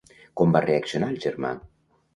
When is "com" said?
0.41-0.55